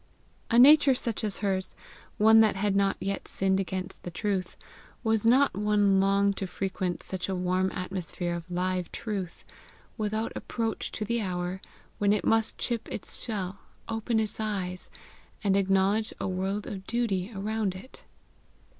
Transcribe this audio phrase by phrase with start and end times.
[0.49, 1.75] A nature such as hers,
[2.17, 4.57] one that had not yet sinned against the truth,
[5.03, 9.45] was not one long to frequent such a warm atmosphere of live truth,
[9.99, 11.61] without approach to the hour
[11.99, 14.89] when it must chip its shell, open its eyes,
[15.43, 18.03] and acknowledge a world of duty around it.